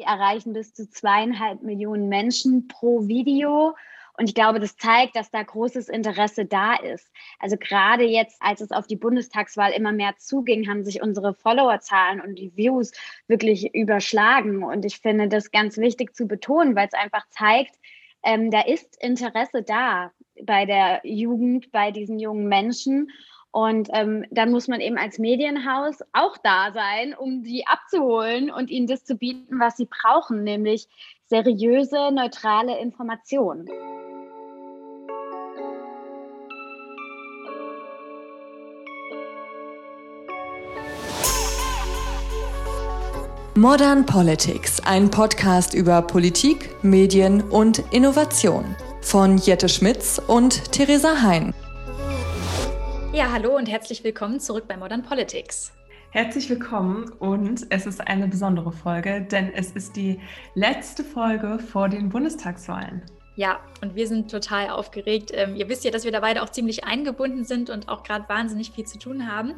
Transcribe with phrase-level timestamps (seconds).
[0.00, 3.74] Sie erreichen bis zu zweieinhalb Millionen Menschen pro Video.
[4.16, 7.12] Und ich glaube, das zeigt, dass da großes Interesse da ist.
[7.38, 12.22] Also gerade jetzt, als es auf die Bundestagswahl immer mehr zuging, haben sich unsere Followerzahlen
[12.22, 12.92] und die Views
[13.28, 14.64] wirklich überschlagen.
[14.64, 17.74] Und ich finde das ganz wichtig zu betonen, weil es einfach zeigt,
[18.22, 20.12] ähm, da ist Interesse da
[20.42, 23.10] bei der Jugend, bei diesen jungen Menschen.
[23.52, 28.70] Und ähm, dann muss man eben als Medienhaus auch da sein, um die abzuholen und
[28.70, 30.86] ihnen das zu bieten, was sie brauchen, nämlich
[31.26, 33.68] seriöse, neutrale Informationen.
[43.56, 51.52] Modern Politics, ein Podcast über Politik, Medien und Innovation von Jette Schmitz und Theresa Hein.
[53.12, 55.72] Ja, hallo und herzlich willkommen zurück bei Modern Politics.
[56.12, 60.20] Herzlich willkommen und es ist eine besondere Folge, denn es ist die
[60.54, 63.02] letzte Folge vor den Bundestagswahlen.
[63.34, 65.32] Ja, und wir sind total aufgeregt.
[65.34, 68.28] Ähm, ihr wisst ja, dass wir da beide auch ziemlich eingebunden sind und auch gerade
[68.28, 69.54] wahnsinnig viel zu tun haben.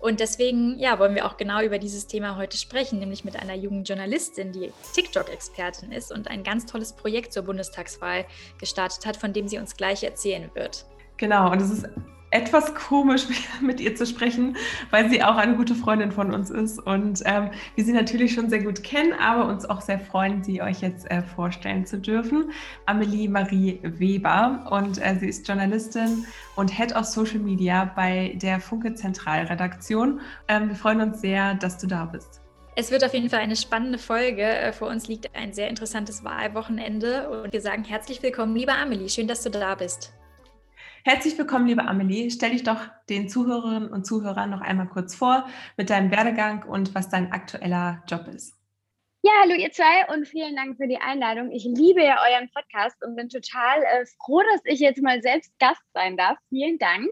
[0.00, 3.54] Und deswegen, ja, wollen wir auch genau über dieses Thema heute sprechen, nämlich mit einer
[3.54, 8.24] jungen Journalistin, die TikTok-Expertin ist und ein ganz tolles Projekt zur Bundestagswahl
[8.58, 10.86] gestartet hat, von dem sie uns gleich erzählen wird.
[11.18, 11.88] Genau, und es ist
[12.30, 13.26] etwas komisch,
[13.60, 14.56] mit ihr zu sprechen,
[14.90, 18.50] weil sie auch eine gute Freundin von uns ist und ähm, wir sie natürlich schon
[18.50, 22.50] sehr gut kennen, aber uns auch sehr freuen, sie euch jetzt äh, vorstellen zu dürfen.
[22.86, 28.60] Amelie Marie Weber und äh, sie ist Journalistin und Head of Social Media bei der
[28.60, 30.20] Funke Zentralredaktion.
[30.48, 32.40] Ähm, wir freuen uns sehr, dass du da bist.
[32.78, 34.42] Es wird auf jeden Fall eine spannende Folge.
[34.42, 39.08] Äh, vor uns liegt ein sehr interessantes Wahlwochenende und wir sagen herzlich willkommen, liebe Amelie.
[39.08, 40.12] Schön, dass du da bist.
[41.06, 42.32] Herzlich willkommen, liebe Amelie.
[42.32, 46.96] Stell dich doch den Zuhörerinnen und Zuhörern noch einmal kurz vor mit deinem Werdegang und
[46.96, 48.56] was dein aktueller Job ist.
[49.22, 51.52] Ja, hallo ihr zwei und vielen Dank für die Einladung.
[51.52, 55.56] Ich liebe ja euren Podcast und bin total äh, froh, dass ich jetzt mal selbst
[55.60, 56.38] Gast sein darf.
[56.48, 57.08] Vielen Dank.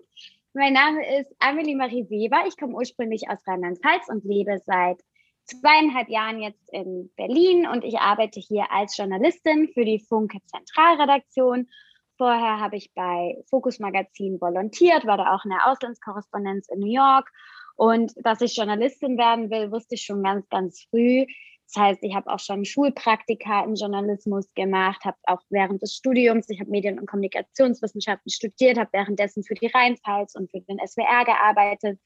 [0.54, 2.46] Mein Name ist Amelie Marie Weber.
[2.48, 4.98] Ich komme ursprünglich aus Rheinland-Pfalz und lebe seit
[5.44, 11.68] zweieinhalb Jahren jetzt in Berlin und ich arbeite hier als Journalistin für die Funke Zentralredaktion
[12.16, 16.92] Vorher habe ich bei Focus Magazin volontiert, war da auch in der Auslandskorrespondenz in New
[16.92, 17.30] York.
[17.76, 21.26] Und dass ich Journalistin werden will, wusste ich schon ganz, ganz früh.
[21.66, 26.48] Das heißt, ich habe auch schon Schulpraktika im Journalismus gemacht, habe auch während des Studiums,
[26.50, 31.24] ich habe Medien- und Kommunikationswissenschaften studiert, habe währenddessen für die Rheinpfalz und für den SWR
[31.24, 31.98] gearbeitet.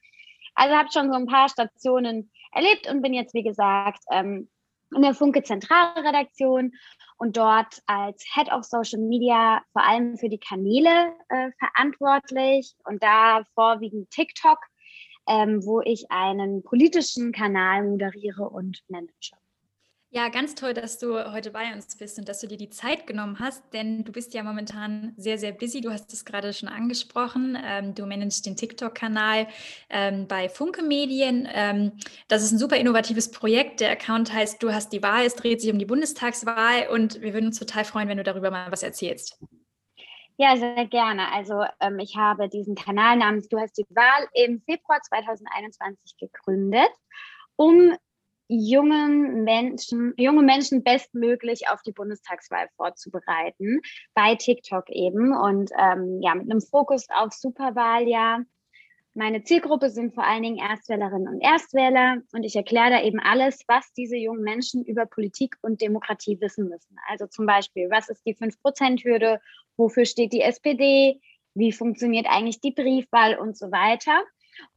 [0.54, 4.48] Also habe schon so ein paar Stationen erlebt und bin jetzt, wie gesagt, ähm,
[4.94, 6.72] in der Funke Zentralredaktion
[7.18, 13.02] und dort als Head of Social Media vor allem für die Kanäle äh, verantwortlich und
[13.02, 14.58] da vorwiegend TikTok,
[15.26, 19.32] ähm, wo ich einen politischen Kanal moderiere und manage.
[20.10, 23.06] Ja, ganz toll, dass du heute bei uns bist und dass du dir die Zeit
[23.06, 25.82] genommen hast, denn du bist ja momentan sehr, sehr busy.
[25.82, 27.58] Du hast es gerade schon angesprochen.
[27.62, 29.48] Ähm, du managst den TikTok-Kanal
[29.90, 31.46] ähm, bei Funke Medien.
[31.52, 31.92] Ähm,
[32.26, 33.80] das ist ein super innovatives Projekt.
[33.80, 35.26] Der Account heißt Du hast die Wahl.
[35.26, 38.50] Es dreht sich um die Bundestagswahl und wir würden uns total freuen, wenn du darüber
[38.50, 39.38] mal was erzählst.
[40.38, 41.30] Ja, sehr gerne.
[41.32, 46.88] Also ähm, ich habe diesen Kanal namens Du hast die Wahl im Februar 2021 gegründet,
[47.56, 47.94] um
[48.48, 53.80] jungen Menschen, junge Menschen bestmöglich auf die Bundestagswahl vorzubereiten,
[54.14, 58.44] bei TikTok eben und ähm, ja, mit einem Fokus auf Superwahljahr.
[59.14, 63.64] Meine Zielgruppe sind vor allen Dingen Erstwählerinnen und Erstwähler und ich erkläre da eben alles,
[63.66, 66.96] was diese jungen Menschen über Politik und Demokratie wissen müssen.
[67.08, 69.40] Also zum Beispiel, was ist die 5-Prozent-Hürde,
[69.76, 71.20] wofür steht die SPD,
[71.54, 74.22] wie funktioniert eigentlich die Briefwahl und so weiter.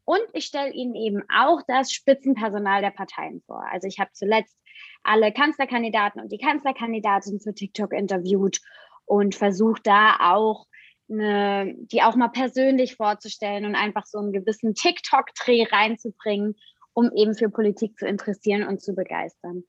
[0.06, 3.64] Und ich stelle Ihnen eben auch das Spitzenpersonal der Parteien vor.
[3.72, 4.58] Also ich habe zuletzt
[5.04, 8.60] alle Kanzlerkandidaten und die Kanzlerkandidatin für TikTok interviewt
[9.06, 10.66] und versucht da auch
[11.10, 16.56] eine, die auch mal persönlich vorzustellen und einfach so einen gewissen TikTok-Dreh reinzubringen,
[16.94, 19.64] um eben für Politik zu interessieren und zu begeistern.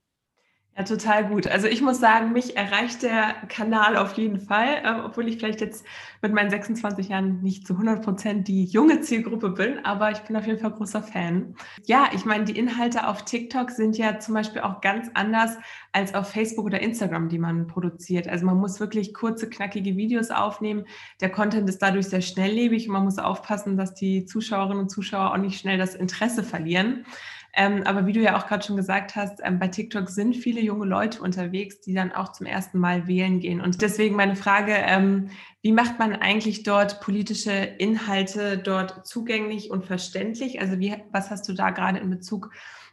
[0.74, 1.46] Ja, total gut.
[1.46, 5.60] Also ich muss sagen, mich erreicht der Kanal auf jeden Fall, äh, obwohl ich vielleicht
[5.60, 5.84] jetzt
[6.22, 10.34] mit meinen 26 Jahren nicht zu 100 Prozent die junge Zielgruppe bin, aber ich bin
[10.34, 11.56] auf jeden Fall großer Fan.
[11.84, 15.58] Ja, ich meine, die Inhalte auf TikTok sind ja zum Beispiel auch ganz anders
[15.92, 18.26] als auf Facebook oder Instagram, die man produziert.
[18.26, 20.86] Also man muss wirklich kurze, knackige Videos aufnehmen.
[21.20, 25.32] Der Content ist dadurch sehr schnelllebig und man muss aufpassen, dass die Zuschauerinnen und Zuschauer
[25.32, 27.04] auch nicht schnell das Interesse verlieren.
[27.54, 30.60] Ähm, aber wie du ja auch gerade schon gesagt hast, ähm, bei TikTok sind viele
[30.62, 33.60] junge Leute unterwegs, die dann auch zum ersten Mal wählen gehen.
[33.60, 35.28] Und deswegen meine Frage, ähm,
[35.60, 40.60] wie macht man eigentlich dort politische Inhalte dort zugänglich und verständlich?
[40.60, 42.50] Also wie, was hast du da gerade in Bezug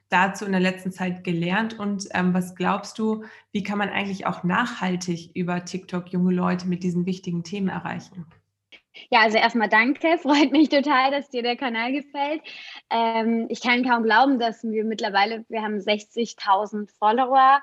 [0.09, 4.25] dazu in der letzten Zeit gelernt und ähm, was glaubst du, wie kann man eigentlich
[4.25, 8.25] auch nachhaltig über TikTok junge Leute mit diesen wichtigen Themen erreichen?
[9.09, 10.17] Ja, also erstmal danke.
[10.21, 12.41] Freut mich total, dass dir der Kanal gefällt.
[12.89, 17.61] Ähm, ich kann kaum glauben, dass wir mittlerweile, wir haben 60.000 Follower.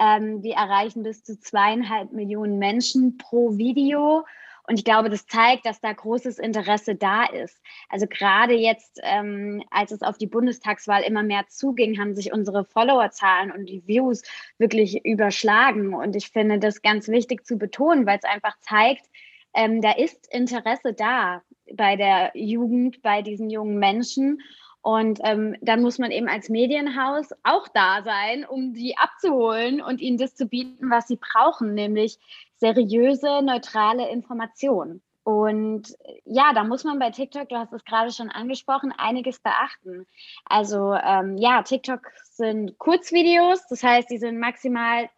[0.00, 4.24] Ähm, wir erreichen bis zu zweieinhalb Millionen Menschen pro Video.
[4.68, 7.60] Und ich glaube, das zeigt, dass da großes Interesse da ist.
[7.88, 12.64] Also gerade jetzt, ähm, als es auf die Bundestagswahl immer mehr zuging, haben sich unsere
[12.64, 14.22] Followerzahlen und die Views
[14.58, 15.94] wirklich überschlagen.
[15.94, 19.06] Und ich finde das ganz wichtig zu betonen, weil es einfach zeigt,
[19.54, 21.42] ähm, da ist Interesse da
[21.74, 24.40] bei der Jugend, bei diesen jungen Menschen.
[24.82, 30.00] Und ähm, dann muss man eben als Medienhaus auch da sein, um die abzuholen und
[30.00, 32.18] ihnen das zu bieten, was sie brauchen, nämlich
[32.56, 35.00] seriöse, neutrale Informationen.
[35.24, 40.06] Und ja, da muss man bei TikTok, du hast es gerade schon angesprochen, einiges beachten.
[40.44, 45.08] Also ähm, ja, TikTok sind Kurzvideos, das heißt, die sind maximal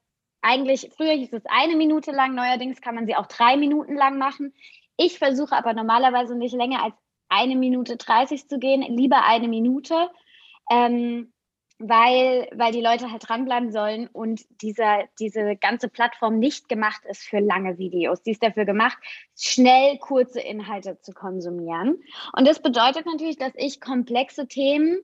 [0.44, 4.18] eigentlich, früher hieß es eine Minute lang, neuerdings kann man sie auch drei Minuten lang
[4.18, 4.52] machen.
[4.96, 6.94] Ich versuche aber normalerweise nicht länger als
[7.28, 10.10] eine Minute 30 zu gehen, lieber eine Minute,
[10.70, 11.32] ähm,
[11.78, 17.22] weil, weil die Leute halt dranbleiben sollen und dieser, diese ganze Plattform nicht gemacht ist
[17.22, 18.22] für lange Videos.
[18.22, 18.98] Die ist dafür gemacht,
[19.36, 22.02] schnell kurze Inhalte zu konsumieren.
[22.36, 25.00] Und das bedeutet natürlich, dass ich komplexe Themen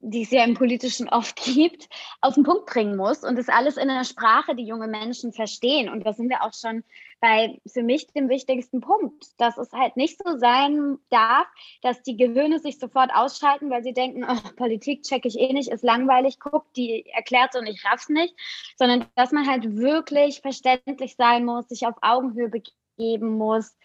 [0.00, 1.88] die es ja im Politischen oft gibt,
[2.20, 5.88] auf den Punkt bringen muss und das alles in einer Sprache, die junge Menschen verstehen.
[5.88, 6.84] Und da sind wir auch schon
[7.20, 11.46] bei für mich dem wichtigsten Punkt, dass es halt nicht so sein darf,
[11.82, 15.70] dass die Gehirne sich sofort ausschalten, weil sie denken, oh, Politik checke ich eh nicht,
[15.70, 18.34] ist langweilig, guckt, die erklärt und ich raff's nicht,
[18.76, 23.76] sondern dass man halt wirklich verständlich sein muss, sich auf Augenhöhe begeben muss.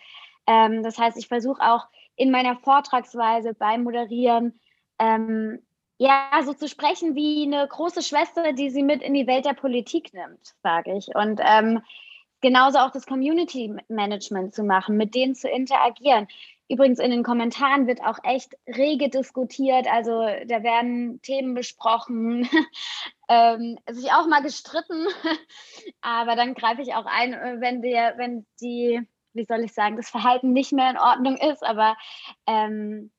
[0.46, 4.60] Ähm, das heißt, ich versuche auch in meiner Vortragsweise beim Moderieren
[5.00, 5.60] ähm,
[6.04, 9.54] ja, so zu sprechen wie eine große Schwester, die sie mit in die Welt der
[9.54, 11.16] Politik nimmt, sage ich.
[11.16, 11.82] Und ähm,
[12.42, 16.28] genauso auch das Community Management zu machen, mit denen zu interagieren.
[16.68, 20.12] Übrigens in den Kommentaren wird auch echt rege diskutiert, also
[20.46, 22.50] da werden Themen besprochen,
[23.30, 25.08] ähm, sich auch mal gestritten,
[26.02, 29.02] aber dann greife ich auch ein, äh, wenn der, wenn die,
[29.32, 31.96] wie soll ich sagen, das Verhalten nicht mehr in Ordnung ist, aber
[32.46, 33.10] ähm,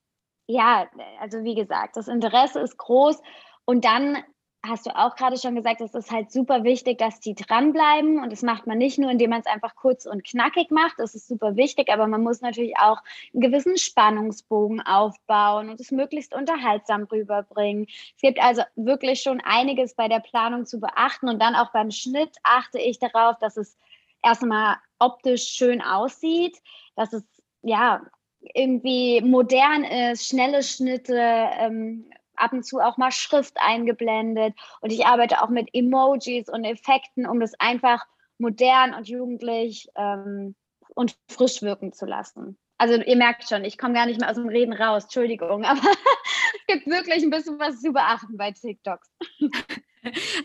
[0.46, 0.88] ja,
[1.20, 3.20] also wie gesagt, das Interesse ist groß.
[3.64, 4.22] Und dann
[4.66, 8.22] hast du auch gerade schon gesagt, es ist halt super wichtig, dass die dranbleiben.
[8.22, 11.14] Und das macht man nicht nur, indem man es einfach kurz und knackig macht, das
[11.14, 12.98] ist super wichtig, aber man muss natürlich auch
[13.32, 17.86] einen gewissen Spannungsbogen aufbauen und es möglichst unterhaltsam rüberbringen.
[17.88, 21.28] Es gibt also wirklich schon einiges bei der Planung zu beachten.
[21.28, 23.76] Und dann auch beim Schnitt achte ich darauf, dass es
[24.22, 26.58] erstmal optisch schön aussieht,
[26.96, 27.24] dass es
[27.62, 28.02] ja
[28.54, 32.06] irgendwie modern ist, schnelle Schnitte, ähm,
[32.36, 34.54] ab und zu auch mal Schrift eingeblendet.
[34.80, 38.04] Und ich arbeite auch mit Emojis und Effekten, um das einfach
[38.38, 40.54] modern und jugendlich ähm,
[40.94, 42.58] und frisch wirken zu lassen.
[42.76, 45.80] Also ihr merkt schon, ich komme gar nicht mehr aus dem Reden raus, Entschuldigung, aber
[45.80, 49.08] es gibt wirklich ein bisschen was zu beachten bei TikToks.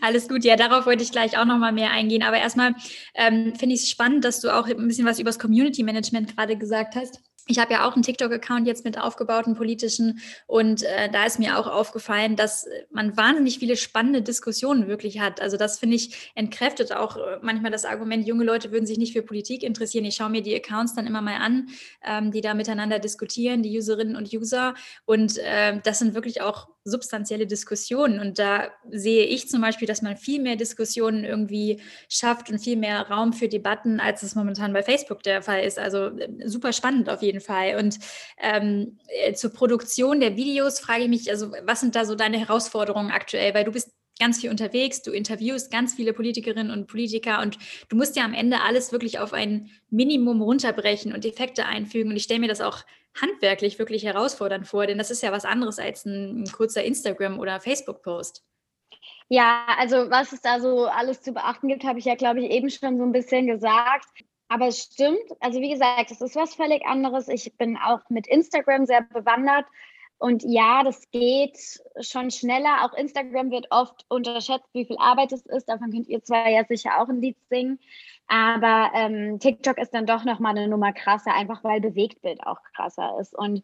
[0.00, 2.22] Alles gut, ja, darauf wollte ich gleich auch nochmal mehr eingehen.
[2.22, 2.74] Aber erstmal
[3.14, 6.34] ähm, finde ich es spannend, dass du auch ein bisschen was über das Community Management
[6.34, 11.10] gerade gesagt hast ich habe ja auch einen TikTok-Account jetzt mit aufgebauten politischen und äh,
[11.10, 15.40] da ist mir auch aufgefallen, dass man wahnsinnig viele spannende Diskussionen wirklich hat.
[15.40, 19.12] Also das finde ich entkräftet auch äh, manchmal das Argument, junge Leute würden sich nicht
[19.12, 20.04] für Politik interessieren.
[20.04, 21.68] Ich schaue mir die Accounts dann immer mal an,
[22.04, 26.68] ähm, die da miteinander diskutieren, die Userinnen und User und äh, das sind wirklich auch
[26.84, 28.20] substanzielle Diskussionen.
[28.20, 32.76] Und da sehe ich zum Beispiel, dass man viel mehr Diskussionen irgendwie schafft und viel
[32.76, 35.78] mehr Raum für Debatten, als es momentan bei Facebook der Fall ist.
[35.78, 37.76] Also äh, super spannend auf jeden Fall.
[37.76, 37.98] Und
[38.38, 42.38] ähm, äh, zur Produktion der Videos frage ich mich, also was sind da so deine
[42.38, 43.54] Herausforderungen aktuell?
[43.54, 47.58] Weil du bist ganz viel unterwegs, du interviewst ganz viele Politikerinnen und Politiker und
[47.88, 52.10] du musst ja am Ende alles wirklich auf ein Minimum runterbrechen und Effekte einfügen.
[52.10, 52.84] Und ich stelle mir das auch
[53.20, 57.40] handwerklich wirklich herausfordernd vor, denn das ist ja was anderes als ein, ein kurzer Instagram-
[57.40, 58.44] oder Facebook-Post.
[59.28, 62.50] Ja, also was es da so alles zu beachten gibt, habe ich ja, glaube ich,
[62.50, 64.06] eben schon so ein bisschen gesagt.
[64.48, 67.28] Aber es stimmt, also wie gesagt, es ist was völlig anderes.
[67.28, 69.64] Ich bin auch mit Instagram sehr bewandert
[70.20, 71.56] und ja, das geht
[72.02, 72.84] schon schneller.
[72.84, 75.66] Auch Instagram wird oft unterschätzt, wie viel Arbeit es ist.
[75.66, 77.80] Davon könnt ihr zwar ja sicher auch ein Lied singen.
[78.26, 83.16] Aber ähm, TikTok ist dann doch nochmal eine Nummer krasser, einfach weil Bewegtbild auch krasser
[83.18, 83.34] ist.
[83.34, 83.62] Und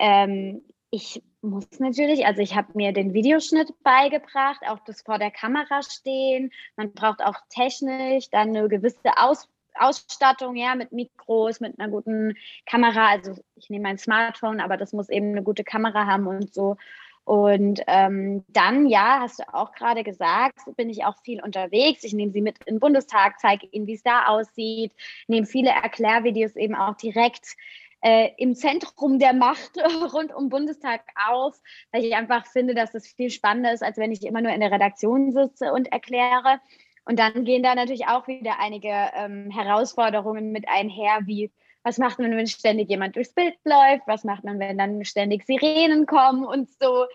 [0.00, 5.30] ähm, ich muss natürlich, also ich habe mir den Videoschnitt beigebracht, auch das vor der
[5.30, 6.50] Kamera stehen.
[6.74, 12.36] Man braucht auch technisch dann eine gewisse Aus Ausstattung, ja, mit Mikros, mit einer guten
[12.66, 13.08] Kamera.
[13.08, 16.76] Also ich nehme mein Smartphone, aber das muss eben eine gute Kamera haben und so.
[17.24, 22.02] Und ähm, dann, ja, hast du auch gerade gesagt, bin ich auch viel unterwegs.
[22.02, 24.92] Ich nehme sie mit in den Bundestag, zeige ihnen, wie es da aussieht,
[25.28, 27.56] nehme viele Erklärvideos eben auch direkt
[28.02, 29.70] äh, im Zentrum der Macht
[30.12, 31.60] rund um Bundestag auf,
[31.92, 34.60] weil ich einfach finde, dass es viel spannender ist, als wenn ich immer nur in
[34.60, 36.60] der Redaktion sitze und erkläre.
[37.04, 41.52] Und dann gehen da natürlich auch wieder einige ähm, Herausforderungen mit einher, wie
[41.84, 45.44] was macht man, wenn ständig jemand durchs Bild läuft, was macht man, wenn dann ständig
[45.44, 47.06] Sirenen kommen und so.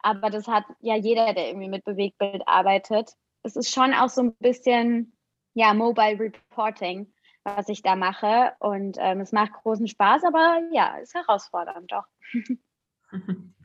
[0.00, 3.14] Aber das hat ja jeder, der irgendwie mit Bewegtbild arbeitet.
[3.42, 5.16] Es ist schon auch so ein bisschen,
[5.54, 7.12] ja, Mobile Reporting,
[7.44, 8.52] was ich da mache.
[8.58, 12.04] Und ähm, es macht großen Spaß, aber ja, ist herausfordernd doch.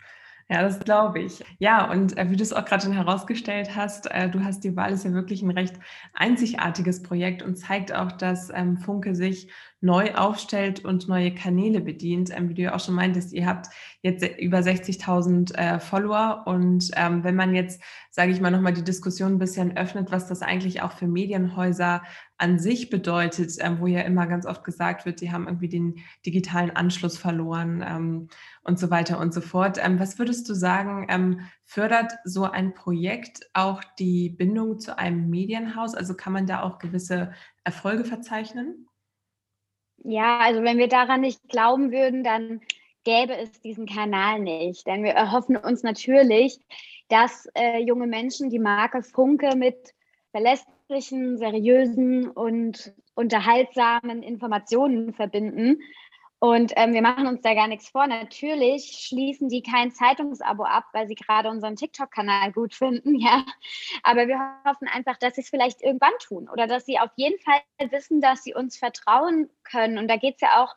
[0.48, 1.44] Ja, das glaube ich.
[1.58, 4.76] Ja, und äh, wie du es auch gerade schon herausgestellt hast, äh, du hast die
[4.76, 5.74] Wahl ist ja wirklich ein recht
[6.14, 12.30] einzigartiges Projekt und zeigt auch, dass ähm, Funke sich neu aufstellt und neue Kanäle bedient.
[12.36, 13.68] Ähm, wie du ja auch schon meintest, ihr habt
[14.04, 18.84] jetzt über 60.000 äh, Follower und ähm, wenn man jetzt, sage ich mal, nochmal die
[18.84, 22.04] Diskussion ein bisschen öffnet, was das eigentlich auch für Medienhäuser
[22.38, 25.96] an sich bedeutet, ähm, wo ja immer ganz oft gesagt wird, sie haben irgendwie den
[26.26, 28.28] digitalen Anschluss verloren ähm,
[28.66, 29.78] und so weiter und so fort.
[29.82, 35.30] Ähm, was würdest du sagen, ähm, fördert so ein Projekt auch die Bindung zu einem
[35.30, 35.96] Medienhaus?
[35.96, 37.32] Also kann man da auch gewisse
[37.64, 38.88] Erfolge verzeichnen?
[40.04, 42.62] Ja, also wenn wir daran nicht glauben würden, dann
[43.04, 44.86] gäbe es diesen Kanal nicht.
[44.88, 46.60] Denn wir erhoffen uns natürlich,
[47.08, 49.94] dass äh, junge Menschen die Marke Funke mit
[50.32, 55.80] verlässlichen, seriösen und unterhaltsamen Informationen verbinden.
[56.40, 58.08] Und ähm, wir machen uns da gar nichts vor.
[58.08, 63.46] Natürlich schließen die kein Zeitungsabo ab, weil sie gerade unseren TikTok-Kanal gut finden, ja.
[64.04, 67.40] Aber wir hoffen einfach, dass sie es vielleicht irgendwann tun oder dass sie auf jeden
[67.40, 69.98] Fall wissen, dass sie uns vertrauen können.
[69.98, 70.76] Und da geht es ja auch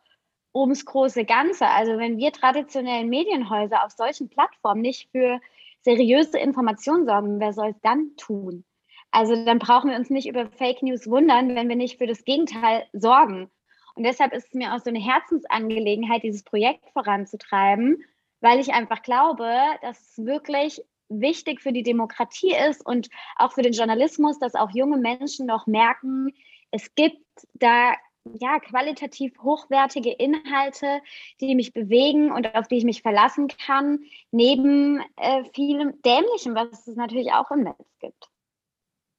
[0.55, 1.67] ums große Ganze.
[1.69, 5.41] Also wenn wir traditionellen Medienhäuser auf solchen Plattformen nicht für
[5.83, 8.65] seriöse Informationen sorgen, wer soll es dann tun?
[9.11, 12.25] Also dann brauchen wir uns nicht über Fake News wundern, wenn wir nicht für das
[12.25, 13.51] Gegenteil sorgen.
[13.99, 18.05] Und deshalb ist es mir auch so eine Herzensangelegenheit, dieses Projekt voranzutreiben,
[18.41, 19.53] weil ich einfach glaube,
[19.83, 24.71] dass es wirklich wichtig für die Demokratie ist und auch für den Journalismus, dass auch
[24.71, 26.33] junge Menschen noch merken,
[26.71, 27.25] es gibt
[27.55, 27.95] da
[28.39, 31.01] ja, qualitativ hochwertige Inhalte,
[31.41, 36.87] die mich bewegen und auf die ich mich verlassen kann, neben äh, vielem Dämlichem, was
[36.87, 38.28] es natürlich auch im Netz gibt.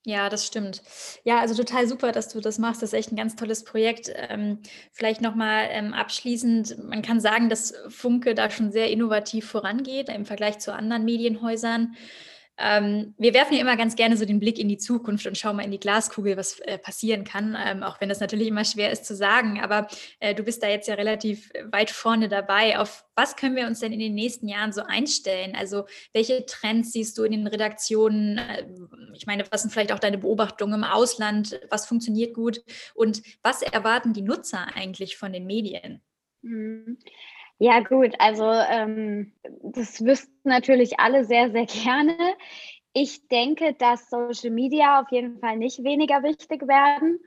[0.05, 0.81] Ja, das stimmt.
[1.25, 2.81] Ja, also total super, dass du das machst.
[2.81, 4.09] Das ist echt ein ganz tolles Projekt.
[4.15, 4.59] Ähm,
[4.93, 10.25] vielleicht nochmal ähm, abschließend, man kann sagen, dass Funke da schon sehr innovativ vorangeht im
[10.25, 11.95] Vergleich zu anderen Medienhäusern.
[12.61, 15.55] Ähm, wir werfen ja immer ganz gerne so den Blick in die Zukunft und schauen
[15.55, 18.91] mal in die Glaskugel, was äh, passieren kann, ähm, auch wenn das natürlich immer schwer
[18.91, 19.61] ist zu sagen.
[19.61, 19.87] Aber
[20.19, 22.77] äh, du bist da jetzt ja relativ weit vorne dabei.
[22.77, 25.55] Auf was können wir uns denn in den nächsten Jahren so einstellen?
[25.55, 28.39] Also welche Trends siehst du in den Redaktionen?
[28.39, 28.65] Äh,
[29.13, 31.61] ich meine, was sind vielleicht auch deine Beobachtungen im Ausland?
[31.69, 32.61] Was funktioniert gut?
[32.93, 36.01] Und was erwarten die Nutzer eigentlich von den Medien?
[36.41, 36.97] Mhm.
[37.61, 42.15] Ja, gut, also ähm, das wüssten natürlich alle sehr, sehr gerne.
[42.93, 47.19] Ich denke, dass Social Media auf jeden Fall nicht weniger wichtig werden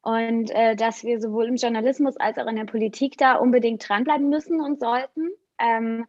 [0.00, 4.30] und äh, dass wir sowohl im Journalismus als auch in der Politik da unbedingt dranbleiben
[4.30, 5.28] müssen und sollten.
[5.58, 6.06] Ähm,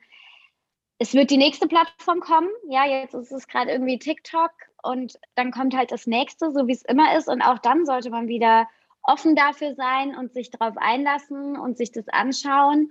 [0.98, 2.50] es wird die nächste Plattform kommen.
[2.70, 4.52] Ja, jetzt ist es gerade irgendwie TikTok
[4.84, 7.28] und dann kommt halt das nächste, so wie es immer ist.
[7.28, 8.70] Und auch dann sollte man wieder
[9.04, 12.90] offen dafür sein und sich darauf einlassen und sich das anschauen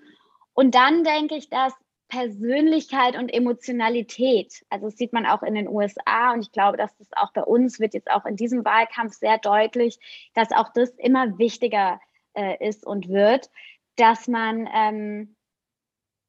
[0.54, 1.73] und dann denke ich, dass
[2.08, 6.96] Persönlichkeit und Emotionalität, also das sieht man auch in den USA und ich glaube, dass
[6.96, 9.99] das auch bei uns wird jetzt auch in diesem Wahlkampf sehr deutlich,
[10.34, 12.00] dass auch das immer wichtiger
[12.34, 13.50] äh, ist und wird,
[13.96, 15.37] dass man ähm,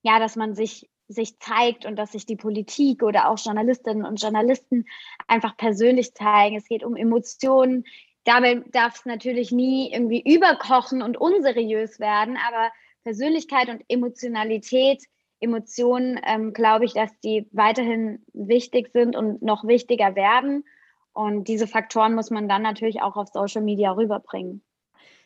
[0.06, 4.22] ja, dass man sich sich zeigt und dass sich die Politik oder auch Journalistinnen und
[4.22, 4.86] Journalisten
[5.28, 6.56] einfach persönlich zeigen.
[6.56, 7.86] Es geht um Emotionen.
[8.24, 12.72] Dabei darf es natürlich nie irgendwie überkochen und unseriös werden, aber
[13.06, 15.04] Persönlichkeit und Emotionalität,
[15.40, 20.66] Emotionen, ähm, glaube ich, dass die weiterhin wichtig sind und noch wichtiger werden.
[21.14, 24.64] Und diese Faktoren muss man dann natürlich auch auf Social Media rüberbringen.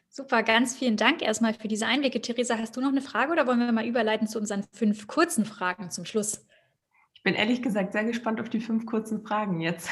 [0.10, 2.20] Super, ganz vielen Dank erstmal für diese Einblicke.
[2.20, 5.46] Theresa, hast du noch eine Frage oder wollen wir mal überleiten zu unseren fünf kurzen
[5.46, 6.46] Fragen zum Schluss?
[7.14, 9.90] Ich bin ehrlich gesagt sehr gespannt auf die fünf kurzen Fragen jetzt.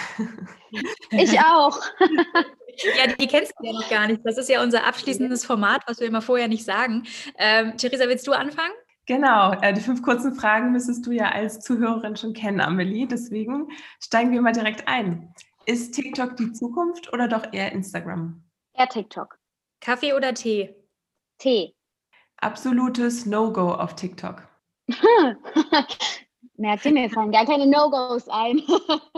[1.11, 1.79] Ich auch.
[2.97, 4.21] Ja, die kennst du ja noch gar nicht.
[4.23, 7.03] Das ist ja unser abschließendes Format, was wir immer vorher nicht sagen.
[7.37, 8.73] Ähm, Theresa, willst du anfangen?
[9.07, 13.07] Genau, äh, die fünf kurzen Fragen müsstest du ja als Zuhörerin schon kennen, Amelie.
[13.07, 13.69] Deswegen
[14.01, 15.33] steigen wir mal direkt ein.
[15.65, 18.43] Ist TikTok die Zukunft oder doch eher Instagram?
[18.73, 19.39] Eher TikTok.
[19.79, 20.75] Kaffee oder Tee?
[21.37, 21.73] Tee.
[22.37, 24.47] Absolutes No-Go auf TikTok.
[26.57, 28.61] Merkt ihr, mir fallen gar keine No-Gos ein.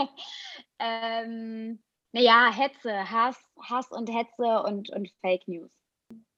[0.79, 1.79] ähm,
[2.11, 5.71] naja, Hetze, Hass, Hass und Hetze und, und Fake News.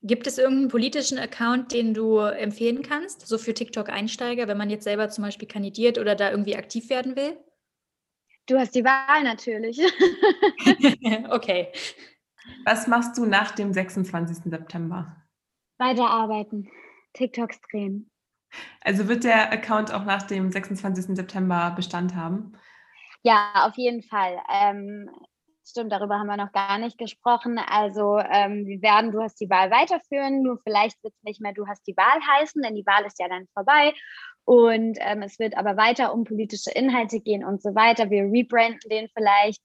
[0.04, 4.84] Gibt es irgendeinen politischen Account, den du empfehlen kannst, so für TikTok-Einsteiger, wenn man jetzt
[4.84, 7.38] selber zum Beispiel kandidiert oder da irgendwie aktiv werden will?
[8.48, 9.80] Du hast die Wahl natürlich.
[11.30, 11.72] okay.
[12.66, 14.38] Was machst du nach dem 26.
[14.46, 15.16] September?
[15.78, 16.70] Weiterarbeiten,
[17.14, 18.10] TikToks drehen.
[18.82, 21.16] Also wird der Account auch nach dem 26.
[21.16, 22.54] September Bestand haben?
[23.24, 24.42] Ja, auf jeden Fall.
[24.52, 25.10] Ähm,
[25.70, 27.58] stimmt, darüber haben wir noch gar nicht gesprochen.
[27.58, 31.54] Also ähm, wir werden Du hast die Wahl weiterführen, nur vielleicht wird es nicht mehr
[31.54, 33.94] Du hast die Wahl heißen, denn die Wahl ist ja dann vorbei.
[34.46, 38.10] Und ähm, es wird aber weiter um politische Inhalte gehen und so weiter.
[38.10, 39.62] Wir rebranden den vielleicht.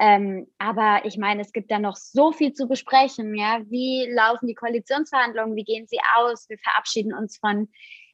[0.00, 3.34] Ähm, aber ich meine, es gibt da noch so viel zu besprechen.
[3.34, 5.54] Ja, wie laufen die Koalitionsverhandlungen?
[5.54, 6.48] Wie gehen sie aus?
[6.48, 7.68] Wir verabschieden uns von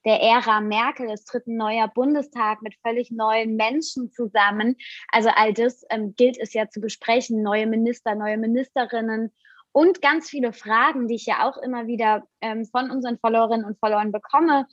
[0.09, 1.11] der Ära Merkel.
[1.11, 4.77] Es tritt ein neuer Bundestag mit völlig neuen Menschen zusammen.
[5.13, 7.43] Also all das ähm, gilt es ja zu besprechen.
[7.43, 9.31] Neue Minister, neue Ministerinnen
[9.73, 13.79] und ganz viele Fragen, die ich ja auch immer wieder ähm, von unseren Followerinnen und
[13.81, 14.67] Followern bekomme.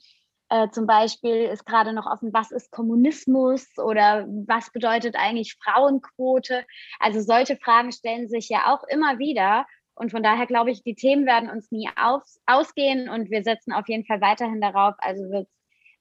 [0.48, 6.64] Äh, zum Beispiel ist gerade noch offen, was ist Kommunismus oder was bedeutet eigentlich Frauenquote?
[6.98, 9.66] Also solche Fragen stellen sich ja auch immer wieder.
[9.96, 13.72] Und von daher glaube ich, die Themen werden uns nie auf, ausgehen und wir setzen
[13.72, 14.94] auf jeden Fall weiterhin darauf.
[14.98, 15.22] Also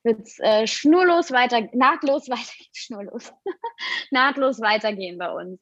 [0.03, 3.33] wird es äh, schnurlos weiter, nahtlos weiter, schnurlos,
[4.11, 5.59] nahtlos weitergehen bei uns.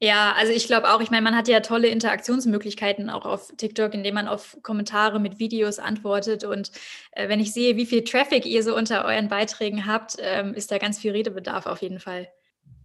[0.00, 3.94] Ja, also ich glaube auch, ich meine, man hat ja tolle Interaktionsmöglichkeiten auch auf TikTok,
[3.94, 6.44] indem man auf Kommentare mit Videos antwortet.
[6.44, 6.72] Und
[7.12, 10.70] äh, wenn ich sehe, wie viel Traffic ihr so unter euren Beiträgen habt, ähm, ist
[10.70, 12.28] da ganz viel Redebedarf auf jeden Fall.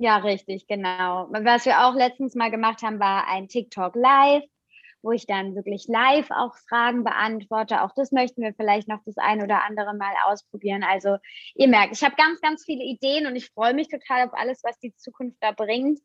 [0.01, 1.27] Ja, richtig, genau.
[1.29, 4.45] Was wir auch letztens mal gemacht haben, war ein TikTok Live,
[5.01, 7.81] wo ich dann wirklich live auch Fragen beantworte.
[7.83, 10.83] Auch das möchten wir vielleicht noch das ein oder andere Mal ausprobieren.
[10.83, 11.17] Also
[11.53, 14.61] ihr merkt, ich habe ganz, ganz viele Ideen und ich freue mich total auf alles,
[14.63, 15.99] was die Zukunft da bringt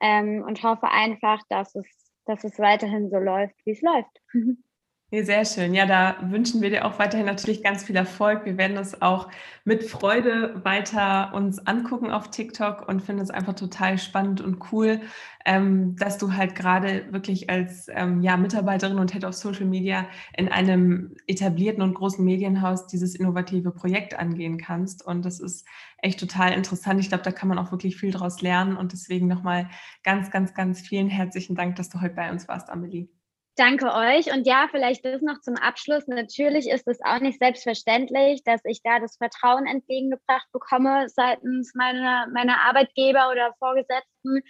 [0.00, 1.86] ähm, und hoffe einfach, dass es,
[2.24, 4.10] dass es weiterhin so läuft, wie es läuft.
[5.12, 5.72] Ja, sehr schön.
[5.72, 8.44] Ja, da wünschen wir dir auch weiterhin natürlich ganz viel Erfolg.
[8.44, 9.28] Wir werden das auch
[9.64, 15.00] mit Freude weiter uns angucken auf TikTok und finden es einfach total spannend und cool,
[15.44, 20.08] ähm, dass du halt gerade wirklich als ähm, ja, Mitarbeiterin und Head of Social Media
[20.36, 25.06] in einem etablierten und großen Medienhaus dieses innovative Projekt angehen kannst.
[25.06, 25.64] Und das ist
[25.98, 26.98] echt total interessant.
[26.98, 28.76] Ich glaube, da kann man auch wirklich viel daraus lernen.
[28.76, 29.70] Und deswegen nochmal
[30.02, 33.15] ganz, ganz, ganz vielen herzlichen Dank, dass du heute bei uns warst, Amelie.
[33.56, 34.30] Danke euch.
[34.34, 36.06] Und ja, vielleicht das noch zum Abschluss.
[36.06, 42.28] Natürlich ist es auch nicht selbstverständlich, dass ich da das Vertrauen entgegengebracht bekomme seitens meiner,
[42.34, 44.42] meiner Arbeitgeber oder Vorgesetzten.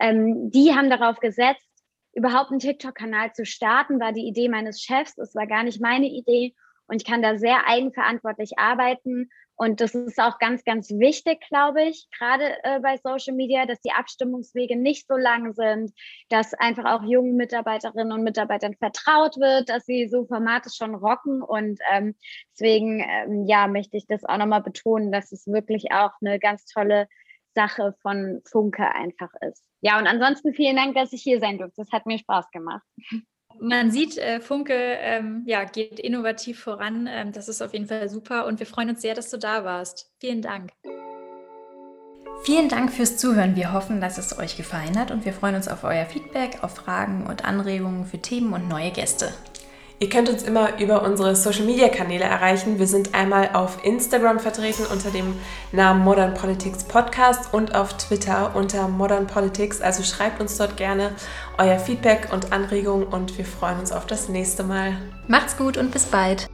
[0.00, 1.68] Ähm, die haben darauf gesetzt,
[2.14, 5.16] überhaupt einen TikTok-Kanal zu starten, war die Idee meines Chefs.
[5.18, 6.54] Es war gar nicht meine Idee.
[6.88, 11.82] Und ich kann da sehr eigenverantwortlich arbeiten und das ist auch ganz, ganz wichtig, glaube
[11.82, 15.92] ich, gerade äh, bei Social Media, dass die Abstimmungswege nicht so lang sind,
[16.28, 21.42] dass einfach auch jungen Mitarbeiterinnen und Mitarbeitern vertraut wird, dass sie so Formate schon rocken.
[21.42, 22.14] Und ähm,
[22.52, 26.64] deswegen, ähm, ja, möchte ich das auch nochmal betonen, dass es wirklich auch eine ganz
[26.66, 27.08] tolle
[27.56, 29.64] Sache von Funke einfach ist.
[29.80, 31.82] Ja, und ansonsten vielen Dank, dass ich hier sein durfte.
[31.82, 32.86] Das hat mir Spaß gemacht.
[33.60, 37.08] Man sieht, äh, Funke ähm, ja, geht innovativ voran.
[37.10, 39.64] Ähm, das ist auf jeden Fall super und wir freuen uns sehr, dass du da
[39.64, 40.10] warst.
[40.18, 40.70] Vielen Dank.
[42.44, 43.56] Vielen Dank fürs Zuhören.
[43.56, 46.76] Wir hoffen, dass es euch gefallen hat und wir freuen uns auf euer Feedback, auf
[46.76, 49.32] Fragen und Anregungen für Themen und neue Gäste.
[50.00, 52.78] Ihr könnt uns immer über unsere Social Media Kanäle erreichen.
[52.78, 55.34] Wir sind einmal auf Instagram vertreten unter dem
[55.72, 59.80] Namen Modern Politics Podcast und auf Twitter unter Modern Politics.
[59.80, 61.10] Also schreibt uns dort gerne
[61.58, 64.96] euer Feedback und Anregungen und wir freuen uns auf das nächste Mal.
[65.26, 66.48] Macht's gut und bis bald.